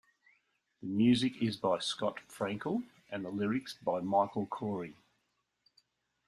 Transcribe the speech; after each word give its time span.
The 0.81 0.87
music 0.87 1.43
is 1.43 1.57
by 1.57 1.77
Scott 1.77 2.21
Frankel 2.27 2.81
and 3.11 3.23
the 3.23 3.29
lyrics 3.29 3.75
by 3.83 3.99
Michael 3.99 4.47
Korie. 4.47 4.97